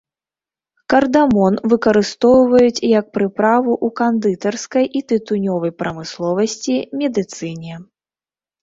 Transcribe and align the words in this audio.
Кардамон 0.93 1.59
выкарыстоўваюць 1.73 2.83
як 2.99 3.05
прыправу 3.19 3.71
ў 3.85 3.99
кандытарскай 4.01 4.85
і 4.99 5.03
тытунёвай 5.13 5.71
прамысловасці, 5.85 6.75
медыцыне. 7.05 7.75